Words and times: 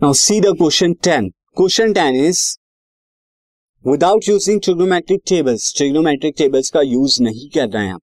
Now 0.00 0.12
see 0.12 0.38
the 0.40 0.46
question 0.58 0.92
tan 1.04 1.28
question 1.56 1.92
ten 1.92 2.16
is 2.16 2.40
without 3.84 4.28
using 4.28 4.60
trigonometric 4.64 5.20
tables 5.28 5.72
trigonometric 5.76 6.34
tables 6.38 6.70
का 6.70 6.80
use 6.82 7.16
नहीं 7.22 7.48
कर 7.54 7.68
रहे 7.68 7.86
हैं 7.86 7.96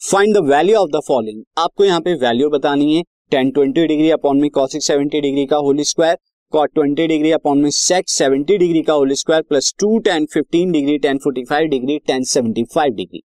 find 0.00 0.36
the 0.36 0.42
value 0.50 0.76
of 0.76 0.90
the 0.90 1.00
following 1.08 1.42
आपको 1.58 1.84
यहाँ 1.84 2.00
पे 2.00 2.14
वैल्यू 2.20 2.50
बतानी 2.50 2.94
है। 2.94 3.02
टेन 3.30 3.50
ट्वेंटी 3.50 3.86
डिग्री 3.86 4.10
अपॉन 4.10 4.40
में 4.40 4.48
कॉसिक 4.50 4.82
सेवेंटी 4.82 5.20
डिग्री 5.20 5.46
का 5.46 5.56
whole 5.56 5.82
square 5.82 6.16
cot 6.52 6.74
twenty 6.74 7.06
degree 7.06 7.32
upon 7.32 7.58
में 7.58 7.70
सेक्स 7.70 8.18
सेवेंटी 8.18 8.58
डिग्री 8.58 8.82
का 8.82 8.92
whole 8.92 9.14
square 9.14 9.42
plus 9.48 9.74
two 9.80 9.98
tan 10.00 10.26
fifteen 10.34 10.72
degree 10.72 10.98
tan 10.98 11.18
forty 11.18 11.44
five 11.44 11.68
degree 11.68 11.98
tan 12.06 12.24
seventy 12.34 12.64
five 12.74 12.94
degree 12.94 13.22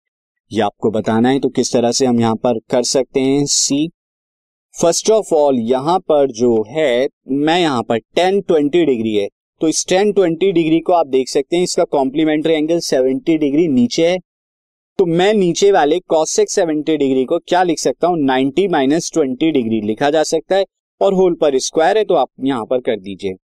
ये 0.50 0.62
आपको 0.62 0.90
बताना 0.90 1.28
है 1.28 1.40
तो 1.40 1.48
किस 1.50 1.72
तरह 1.72 1.92
से 1.92 2.06
हम 2.06 2.20
यहाँ 2.20 2.34
पर 2.36 2.58
कर 2.70 2.82
सकते 2.86 3.20
हैं? 3.20 3.44
सी 3.46 3.88
फ़र्स्ट 4.76 5.10
ऑफ़ 5.10 5.32
ऑल 5.34 5.58
यहाँ 5.60 5.98
पर 6.00 6.30
जो 6.30 6.50
है, 6.68 7.08
मैं 7.28 7.58
यहाँ 7.60 7.82
पर 7.82 7.98
टेन 7.98 8.40
ट्वेंटी 8.40 8.84
डिग्री 8.86 9.14
है। 9.14 9.28
तो 9.60 9.68
इस 9.68 9.84
टेन 9.88 10.12
ट्वेंटी 10.12 10.50
डिग्री 10.52 10.80
को 10.80 10.92
आप 10.92 11.06
देख 11.06 11.28
सकते 11.28 11.56
हैं, 11.56 11.62
इसका 11.62 11.84
कॉम्प्लीमेंट्री 11.86 12.54
एंगल 12.54 12.78
सेवेंटी 12.80 13.36
डिग्री 13.38 13.66
नीचे 13.68 14.06
है। 14.06 14.18
तो 14.98 15.06
मैं 15.06 15.32
नीचे 15.34 15.70
वाले 15.72 15.98
कॉसेक 16.08 16.50
सेवेंटी 16.50 16.96
डिग्री 16.96 17.24
को 17.24 17.38
क्या 17.38 17.62
लिख 17.62 17.78
सकता 17.78 18.06
हूँ? 18.06 18.18
नाइनटी 18.18 18.68
माइनस 18.68 19.10
ट्वेंटी 19.14 19.50
डिग्री 19.52 19.80
लिखा 19.80 20.10
जा 20.10 20.22
सकता 20.24 20.56
है, 20.56 20.64
और 21.00 21.14
होल 21.14 21.34
पर 21.34 21.58
स्क्वायर 21.60 21.98
है 21.98 22.04
तो 22.04 22.14
आप 22.14 22.28
यहाँ 22.44 22.64
पर 22.64 22.80
कर 22.80 22.96
दीजिए। 22.98 23.34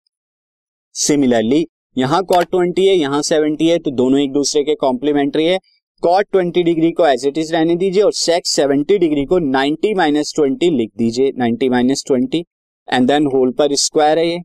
सिमिलरली 0.97 1.67
यहाँ 1.97 2.23
कॉट 2.25 2.51
ट्वेंटी 2.51 2.87
है, 2.87 2.95
यहाँ 2.95 3.23
सेवेंटी 3.23 3.69
है 3.69 3.79
तो 3.79 3.91
दोनों 3.93 4.21
एक 4.21 4.33
दूसरे 4.33 4.63
के 4.65 4.75
कॉम्प्लीमेंट्री 4.77 5.45
है। 5.45 5.59
कॉट 6.03 6.27
ट्वेंटी 6.33 6.63
डिग्री 6.63 6.91
को 6.91 7.07
एज 7.07 7.27
इट 7.27 7.39
इज़ 7.39 7.53
रहने 7.53 7.75
दीजिए 7.77 8.03
और 8.03 8.13
सेक्स 8.13 8.51
सेवेंटी 8.51 8.99
डिग्री 8.99 9.25
को 9.25 9.39
नाइनटी 9.39 9.95
माइनस 9.95 10.33
ट्वेंटी 10.37 10.71
लिख 10.71 10.91
दीजिए 10.99 11.33
ninety 11.39 11.69
minus 11.69 12.05
twenty 12.07 12.45
and 12.93 13.07
then 13.09 13.27
whole 13.27 13.51
पर 13.51 13.75
स्क्वायर 13.75 14.19
है 14.19 14.27
ये। 14.27 14.41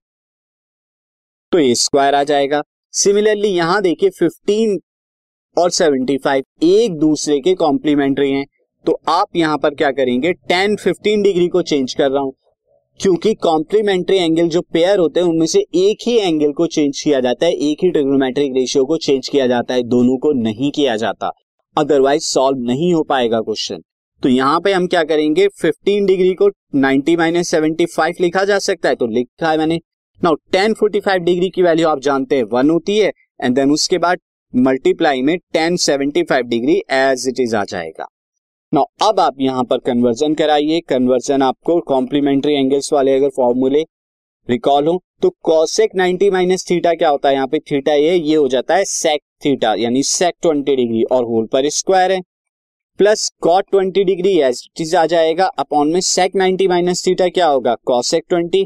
तो 1.51 1.59
ये 1.59 1.75
स्क्वायर 1.75 2.15
आ 2.15 2.23
जाएगा। 2.23 2.61
सिमिलरली 2.91 3.47
यहाँ 3.47 3.81
देखिए 3.81 4.09
फिफ्टीन 4.09 4.79
और 5.57 5.69
सेवेंटी 5.69 6.17
फाइव 6.17 6.43
एक 6.63 6.97
दूसरे 6.97 7.39
के 7.39 7.53
कॉम्प्लीमेंट्री 7.55 8.31
हैं। 8.31 8.45
तो 8.85 8.99
आप 9.09 9.27
यहाँ 9.35 9.57
पर 9.57 9.75
क्या 9.75 9.91
करेंगे? 9.91 10.33
टेन 10.33 10.75
फिफ्टीन 10.75 11.21
डिग्री 11.21 11.47
को 11.47 11.61
चेंज 11.61 11.93
कर 11.93 12.11
रहा 12.11 12.23
हूँ। 12.23 12.33
क्योंकि 12.99 13.33
कॉम्प्लीमेंट्री 13.33 14.17
एंगल 14.17 14.47
जो 14.47 14.61
पेयर 14.61 14.99
होते 14.99 15.19
हैं, 15.19 15.27
उनमें 15.27 15.45
से 15.45 15.59
एक 15.59 16.07
ही 16.07 16.17
एंगल 16.17 16.51
को 16.51 16.67
चेंज 16.67 17.01
किया 17.01 17.19
जाता 17.19 17.45
है, 17.45 17.51
एक 17.51 17.77
ही 17.83 17.91
ट्रिग्नोमेट्रिक 17.91 18.53
रेशियो 18.55 18.85
को 18.85 18.97
चेंज 18.97 19.27
किया 19.27 19.47
जाता 19.47 19.73
है, 19.73 19.83
दोनों 19.83 20.17
को 20.17 20.31
नहीं 20.33 20.71
किया 20.71 20.95
जाता। 20.95 21.31
अदरवाइज़ 21.77 22.23
सॉल्व 22.23 22.57
नहीं 22.59 22.93
हो 22.93 23.03
पाएगा 23.03 23.39
क्वेश्चन 23.41 23.81
तो 24.23 24.29
यहाँ 24.29 24.59
पे 24.59 24.71
हम 24.73 24.85
क्या 24.87 25.03
करेंगे? 25.03 25.47
15 25.63 26.05
डिग्री 26.05 26.33
को 26.33 26.49
90 26.75 27.17
माइनस 27.17 27.49
सेवेंटी 27.49 27.85
लिखा 28.21 28.43
जा 28.45 28.57
सकता 28.59 28.89
है 28.89 28.95
तो 28.95 29.07
लिखा 29.07 29.51
है 29.51 29.57
मैंने। 29.57 29.79
नाउ 30.21 30.35
10 30.53 30.73
45 30.73 31.19
डिग्री 31.19 31.49
की 31.49 31.61
वैल्यू 31.61 31.87
आप 31.87 31.99
जानते 31.99 32.35
हैं 32.35 32.43
वन 32.43 32.69
होती 32.69 32.97
है 32.97 33.11
एंड 33.41 33.55
देन 33.55 33.71
उसके 33.71 33.97
बाद 33.97 34.19
मल्टीप्लाई 34.53 35.21
में 35.21 35.37
10 35.55 35.77
75 35.81 36.41
डिग्री 36.45 36.77
एज 36.91 37.27
इट 37.27 37.39
इज़ 37.39 37.55
आ 37.55 37.63
जाएगा। 37.65 38.07
नाउ 38.73 39.09
अब 39.09 39.19
आप 39.19 39.35
यहाँ 39.39 39.63
पर 39.63 39.77
कन्वर्जन 39.85 40.33
कराइए। 40.33 40.79
कन्वर्जन 40.89 41.41
आपको 41.41 41.79
कॉम्प्लीमेंट्री 41.87 42.53
एंगल्स 42.53 42.91
वाले 42.93 43.15
अगर 43.15 43.29
फॉर्मूले 43.37 43.83
रिकॉल 44.49 44.87
हो 44.87 45.01
तो 45.21 45.29
कॉसेक 45.43 45.91
90 45.97 46.31
माइनस 46.31 46.69
थीटा 46.69 46.93
क्या 46.93 47.09
होता 47.09 47.29
है? 47.29 47.35
यहाँ 47.35 47.47
पे 47.47 47.59
थीटा 47.61 47.93
ये 47.93 48.15
ये 48.15 48.35
हो 48.35 48.47
जाता 48.47 48.75
है 48.75 48.85
सेक 48.87 49.21
थीटा 49.41 49.73
यानी 49.75 50.03
सेक 50.03 50.35
20 50.45 50.63
डिग्री 50.65 51.03
और 51.03 51.23
होल 51.23 51.45
पर 51.45 51.69
स्क्वायर 51.69 52.11
है। 52.11 52.21
प्लस 52.99 53.29
कॉट 53.41 53.65
20 53.75 54.05
डिग्री 54.05 54.37
एज 54.41 54.61
चीज़ 54.77 54.95
आ 54.97 55.05
जाएगा 55.05 55.45
अपॉन 55.59 55.91
में 55.93 55.99
सेक 56.01 56.35
90 56.35 56.67
माइनस 56.67 57.05
थीटा 57.07 57.27
क्या 57.29 57.47
होगा? 57.47 57.75
कॉसेक 57.85 58.23
20 58.33 58.65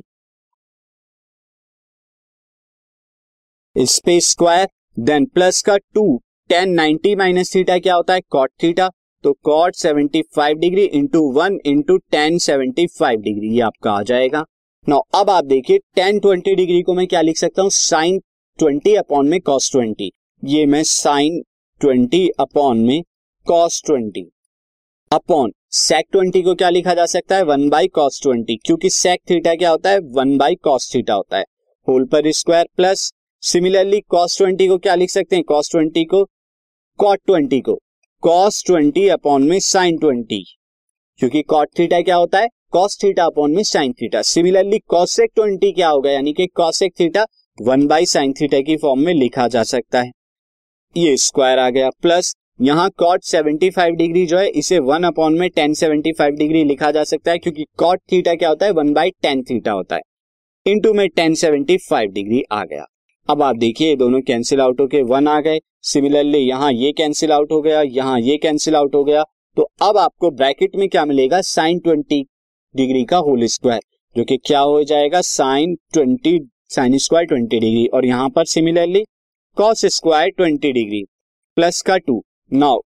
इस 3.75 3.99
पे 4.05 4.19
स्क्वायर 4.19 4.67
देन 4.99 5.25
प्लस 5.25 5.61
का 5.61 5.77
two 5.77 6.03
tan 6.49 6.69
ninety 6.69 7.15
minus 7.15 7.53
theta 7.55 7.77
क्या 7.79 7.95
होता 7.95 8.13
है? 8.13 8.21
कॉट 8.21 8.51
थीटा 8.63 8.89
तो 9.23 9.31
cot 9.43 9.75
75 9.75 10.57
degree 10.59 10.83
into 10.83 11.21
one 11.33 11.59
into 11.65 11.97
tan 12.11 12.37
seventy 12.37 12.85
five 12.87 13.19
degree 13.19 13.53
ये 13.55 13.61
आपका 13.61 13.91
आ 13.91 14.01
जाएगा। 14.03 14.43
नाउ 14.87 15.01
अब 15.15 15.29
आप 15.29 15.45
देखिए 15.45 15.77
टेन 15.95 16.19
ट्वेंटी 16.19 16.55
डिग्री 16.55 16.81
को 16.81 16.93
मैं 16.93 17.07
क्या 17.07 17.21
लिख 17.21 17.37
सकता 17.37 17.61
हूँ? 17.61 17.69
साइन 17.69 18.19
ट्वेंटी 18.59 18.95
अपॉन 18.95 19.27
में 19.27 19.39
कॉस 19.41 19.71
ट्वेंटी 19.71 20.11
ये 20.43 20.65
मैं 20.65 20.81
साइन 20.83 21.41
ट्वेंटी 21.81 22.29
अपॉन 22.39 22.77
में 22.77 23.01
cos 23.47 23.81
twenty. 23.85 24.21
Upon 25.11 25.51
sec 25.69 26.05
twenty 26.11 26.41
को 26.41 26.53
क्या 26.55 26.69
लिखा 26.69 26.93
जा 26.93 27.05
सकता 27.05 27.35
है? 27.35 27.43
वन 27.43 27.67
बाई 27.69 27.87
कॉस 27.87 28.19
ट्वेंटी, 28.23 28.55
क्योंकि 28.55 28.89
सेक 28.89 29.19
थीटा 29.29 29.53
क्या 29.55 29.69
होता 29.69 29.89
है? 29.89 29.99
वन 29.99 30.37
बाई 30.37 30.55
कॉस 30.55 30.89
थीटा 30.95 31.13
होता 31.13 31.37
है। 31.37 31.43
होल 31.87 32.05
पर 32.05 32.31
square 32.31 32.67
plus 32.75 33.11
similarly 33.43 33.99
cos 34.01 34.37
twenty 34.37 34.67
को 34.67 34.77
क्या 34.77 34.95
लिख 34.95 35.09
सकते 35.09 35.35
हैं? 35.35 35.43
कॉस 35.43 35.69
ट्वेंटी 35.71 36.03
को 36.05 36.23
कॉट 36.99 37.19
ट्वेंटी 37.25 37.59
को। 37.59 37.75
कॉस 38.23 38.63
ट्वेंटी 38.65 39.07
अपॉन 39.07 39.43
में 39.43 39.59
साइन 39.59 39.97
ट्वेंटी, 39.97 40.43
क्योंकि 41.19 41.41
कॉट 41.43 41.69
थीटा 41.79 41.99
क्या 42.01 42.15
होता 42.15 42.39
है? 42.39 42.47
कॉस 42.71 42.97
थीटा 43.03 43.25
अपॉन 43.25 43.51
में 43.51 43.63
sine 43.63 43.93
theta. 43.93 44.21
Similarly 44.21 44.79
cosec 44.87 45.31
twenty 45.35 45.71
क्या 45.71 45.89
होगा? 45.89 46.11
यानी 46.11 46.33
कि 46.33 46.47
cosec 46.47 46.93
theta 46.99 47.25
one 47.57 47.85
by 47.87 48.05
sine 48.05 48.33
theta 48.33 48.61
की 48.61 48.77
फॉर्म 48.77 48.99
में 48.99 49.13
लिखा 49.13 49.47
जा 49.47 49.63
सकता 49.63 50.01
है। 50.01 50.11
ये 50.95 51.15
स्क्वायर 51.17 51.59
आ 51.59 51.69
गया। 51.69 51.89
प्लस 52.01 52.33
यहाँ 52.59 52.89
कॉट 52.97 53.23
75 53.23 53.91
डिग्री 53.91 54.25
जो 54.25 54.37
है, 54.37 54.47
इसे 54.47 54.79
वन 54.79 55.03
अपॉन 55.03 55.37
में 55.39 55.49
टेन 55.49 55.73
सेवेंटी 55.73 56.11
फाइव 56.11 56.35
डिग्री 56.35 56.63
लिखा 56.63 56.91
जा 56.91 57.03
सकता 57.03 57.31
है, 57.31 57.37
क्योंकि 57.37 57.65
कॉट 57.77 57.99
थीटा 58.11 58.33
क्या 58.35 58.49
होता 58.49 58.65
है? 58.65 58.71
वन 58.71 58.91
बाई 58.93 59.09
टेन 59.21 59.43
थीटा 59.43 59.71
होता 59.71 59.95
है। 59.95 60.01
इंटू 60.65 60.93
में 60.93 61.07
टेन 61.09 61.33
सेवेंटी 61.33 61.77
फाइव 61.79 62.11
डिग्री 62.11 62.43
आ 62.51 62.63
गया। 62.63 62.85
अब 63.29 63.41
आप 63.41 63.55
देखिए 63.55 63.95
दोनों 63.95 64.21
कैंसिल 64.21 64.61
आउट 64.61 64.81
होके 64.81 65.01
वन 65.03 65.27
आ 65.27 65.39
गए। 65.41 65.59
सिमिलरली 65.83 66.39
यहाँ 66.39 66.71
ये 66.73 66.91
कैंसिल 66.91 67.31
आउट 67.31 67.51
हो 67.51 67.61
गया, 67.61 67.81
यहाँ 67.81 68.19
ये 68.19 68.37
कैंसिल 68.37 68.75
आउट 68.75 68.95
हो 68.95 69.03
गया। 69.03 69.23
तो 69.57 69.69
अब 69.81 69.97
आपको 69.97 70.31
ब्रैकेट 70.31 70.75
में 70.75 70.87
क्या 70.89 71.05
मिलेगा? 71.05 71.41
साइन 71.41 71.79
ट्वेंटी 71.79 72.23
डिग्री 72.75 73.03
का 73.05 73.17
होल 73.19 73.45
स्क्वायर 73.45 73.81
जो 74.15 74.23
कि 74.23 74.37
क्या 74.37 74.59
हो 74.59 74.83
जाएगा? 74.83 75.21
Sine 75.21 75.75
twenty 75.93 76.39
sine 76.69 76.97
square 76.97 77.25
twenty 77.25 77.59
degree 77.59 77.85
और 77.87 78.05
यहाँ 78.05 78.29
पर 78.29 78.45
similarly 78.45 79.03
cos 79.57 79.85
square 79.85 80.29
twenty 80.29 80.71
degree 80.71 81.03
plus 81.55 81.81
का 81.81 81.97
two 81.97 82.25
now 82.53 82.79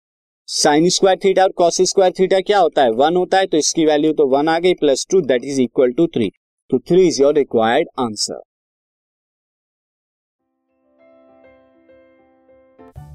sine 0.47 0.89
square 0.89 1.17
theta 1.23 1.43
और 1.43 1.51
कॉस 1.51 1.81
स्क्वायर 1.81 2.11
थीटा 2.11 2.39
क्या 2.39 2.59
होता 2.59 2.83
है? 2.83 2.91
वन 2.91 3.15
होता 3.15 3.37
है 3.37 3.45
तो 3.45 3.57
इसकी 3.57 3.85
वैल्यू 3.85 4.13
तो 4.13 4.27
वन 4.27 4.49
आ 4.49 4.59
गई 4.59 4.73
plus 4.73 5.07
two 5.11 5.21
that 5.21 5.43
is 5.43 5.61
equal 5.61 5.91
to 5.91 6.07
three 6.07 6.29
तो 6.69 6.79
three 6.79 7.07
is 7.07 7.21
your 7.21 7.33
required 7.33 7.87
answer 7.99 8.41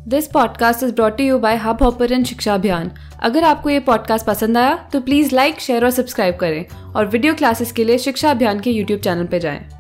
this 0.08 0.26
podcast 0.26 0.82
is 0.82 0.94
brought 0.94 1.20
you 1.20 1.38
by 1.38 1.56
Hubhopper 1.82 2.24
Shiksha 2.24 2.54
Abhiyan 2.54 2.90
अगर 3.22 3.44
आपको 3.44 3.70
ये 3.70 3.80
पॉडकास्ट 3.80 4.26
पसंद 4.26 4.58
आया 4.58 4.88
तो 4.92 5.00
प्लीज़ 5.00 5.34
लाइक 5.34 5.60
शेयर 5.60 5.84
और 5.84 5.90
सब्सक्राइब 5.90 6.36
करें 6.36 6.92
और 6.94 7.06
वीडियो 7.06 7.34
क्लासेस 7.34 7.72
के 7.72 7.84
लिए 7.84 7.98
शिक्षा 7.98 8.30
अभियान 8.30 8.60
के 8.60 8.70
यूट्यूब 8.70 9.00
चैनल 9.00 9.26
पर 9.26 9.38
जाएँ। 9.38 9.77